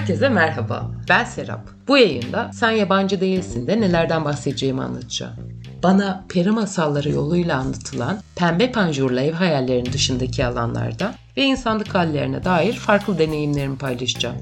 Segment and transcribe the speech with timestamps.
[0.00, 0.90] Herkese merhaba.
[1.08, 1.60] Ben Serap.
[1.88, 5.34] Bu yayında Sen Yabancı Değilsin de nelerden bahsedeceğimi anlatacağım.
[5.82, 12.72] Bana peri masalları yoluyla anlatılan pembe panjurlu ev hayallerinin dışındaki alanlarda ve insanlık hallerine dair
[12.72, 14.36] farklı deneyimlerimi paylaşacağım.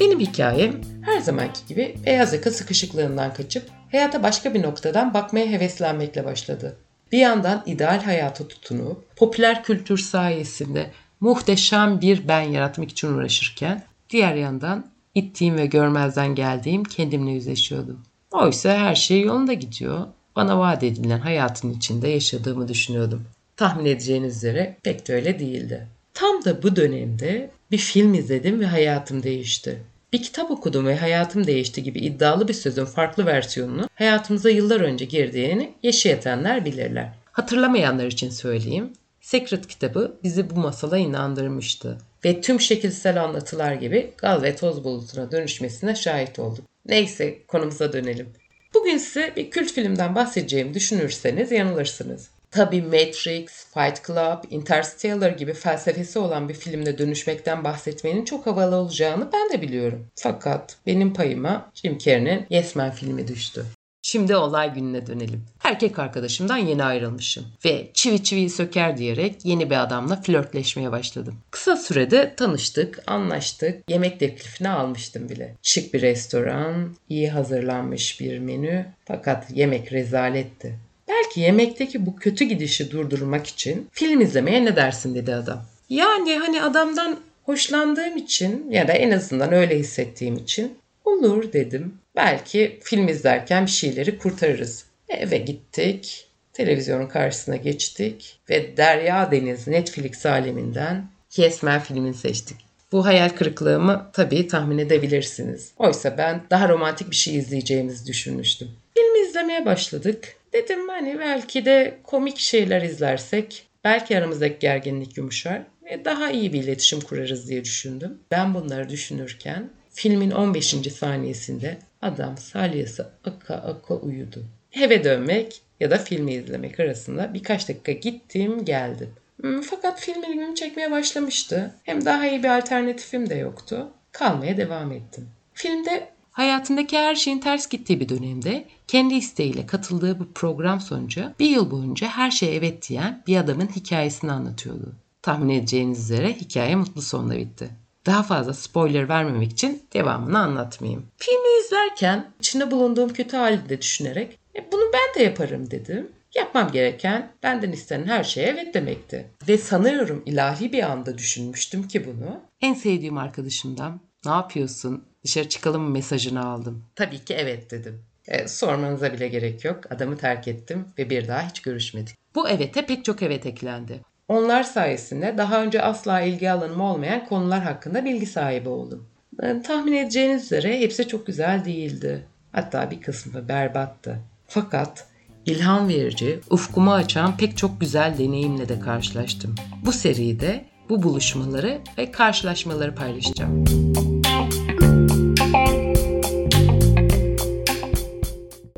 [0.00, 6.24] Benim hikayem her zamanki gibi beyaz yaka sıkışıklığından kaçıp hayata başka bir noktadan bakmaya heveslenmekle
[6.24, 6.76] başladı.
[7.12, 10.90] Bir yandan ideal hayata tutunup popüler kültür sayesinde
[11.20, 18.02] muhteşem bir ben yaratmak için uğraşırken diğer yandan ittiğim ve görmezden geldiğim kendimle yüzleşiyordum.
[18.30, 20.06] Oysa her şey yolunda gidiyor.
[20.36, 23.24] Bana vaat edilen hayatın içinde yaşadığımı düşünüyordum.
[23.56, 25.86] Tahmin edeceğiniz üzere pek de öyle değildi.
[26.14, 29.82] Tam da bu dönemde bir film izledim ve hayatım değişti.
[30.12, 35.04] Bir kitap okudum ve hayatım değişti gibi iddialı bir sözün farklı versiyonunu hayatımıza yıllar önce
[35.04, 37.12] girdiğini yaşayatanlar bilirler.
[37.32, 38.92] Hatırlamayanlar için söyleyeyim.
[39.20, 45.32] Secret kitabı bizi bu masala inandırmıştı ve tüm şekilsel anlatılar gibi gaz ve toz bulutuna
[45.32, 46.64] dönüşmesine şahit olduk.
[46.88, 48.28] Neyse konumuza dönelim.
[48.74, 52.28] Bugün size bir kült filmden bahsedeceğimi düşünürseniz yanılırsınız.
[52.50, 59.28] Tabi Matrix, Fight Club, Interstellar gibi felsefesi olan bir filmde dönüşmekten bahsetmenin çok havalı olacağını
[59.32, 60.06] ben de biliyorum.
[60.14, 63.64] Fakat benim payıma Jim Carrey'nin Yes Man filmi düştü.
[64.06, 65.44] Şimdi olay gününe dönelim.
[65.64, 71.34] Erkek arkadaşımdan yeni ayrılmışım ve çivi çiviyi söker diyerek yeni bir adamla flörtleşmeye başladım.
[71.50, 75.54] Kısa sürede tanıştık, anlaştık, yemek teklifini almıştım bile.
[75.62, 80.78] Şık bir restoran, iyi hazırlanmış bir menü fakat yemek rezaletti.
[81.08, 85.64] Belki yemekteki bu kötü gidişi durdurmak için film izlemeye ne dersin dedi adam.
[85.88, 91.94] Yani hani adamdan hoşlandığım için ya da en azından öyle hissettiğim için olur dedim.
[92.16, 94.86] Belki film izlerken bir şeyleri kurtarırız.
[95.08, 101.06] Eve gittik, televizyonun karşısına geçtik ve Derya Deniz Netflix aleminden
[101.36, 102.56] Yes Man filmini seçtik.
[102.92, 105.72] Bu hayal kırıklığımı tabii tahmin edebilirsiniz.
[105.78, 108.68] Oysa ben daha romantik bir şey izleyeceğimizi düşünmüştüm.
[108.94, 110.36] Filmi izlemeye başladık.
[110.52, 116.62] Dedim hani belki de komik şeyler izlersek belki aramızdaki gerginlik yumuşar ve daha iyi bir
[116.62, 118.18] iletişim kurarız diye düşündüm.
[118.30, 120.66] Ben bunları düşünürken filmin 15.
[120.98, 124.44] saniyesinde adam salyası aka aka uyudu.
[124.72, 129.10] Eve dönmek ya da filmi izlemek arasında birkaç dakika gittim geldim.
[129.40, 131.74] Hmm, fakat film ilgimi çekmeye başlamıştı.
[131.82, 133.88] Hem daha iyi bir alternatifim de yoktu.
[134.12, 135.28] Kalmaya devam ettim.
[135.54, 141.50] Filmde hayatındaki her şeyin ters gittiği bir dönemde kendi isteğiyle katıldığı bir program sonucu bir
[141.50, 144.92] yıl boyunca her şeye evet diyen bir adamın hikayesini anlatıyordu.
[145.22, 147.70] Tahmin edeceğiniz üzere hikaye mutlu sonla bitti.
[148.06, 151.06] Daha fazla spoiler vermemek için devamını anlatmayayım.
[151.16, 156.12] Filmi izlerken içinde bulunduğum kötü hali de düşünerek e, bunu ben de yaparım dedim.
[156.34, 159.30] Yapmam gereken benden istenen her şeye evet demekti.
[159.48, 162.40] Ve sanıyorum ilahi bir anda düşünmüştüm ki bunu.
[162.60, 166.84] En sevdiğim arkadaşımdan ne yapıyorsun dışarı çıkalım mesajını aldım.
[166.94, 168.02] Tabii ki evet dedim.
[168.28, 169.92] E, sormanıza bile gerek yok.
[169.92, 172.16] Adamı terk ettim ve bir daha hiç görüşmedik.
[172.34, 174.00] Bu evete pek çok evet eklendi.
[174.28, 179.08] Onlar sayesinde daha önce asla ilgi alanım olmayan konular hakkında bilgi sahibi oldum.
[179.42, 182.26] E, tahmin edeceğiniz üzere hepsi çok güzel değildi.
[182.52, 184.18] Hatta bir kısmı berbattı.
[184.46, 185.06] Fakat
[185.46, 189.54] ilham verici, ufkumu açan pek çok güzel deneyimle de karşılaştım.
[189.84, 193.64] Bu seride bu buluşmaları ve karşılaşmaları paylaşacağım.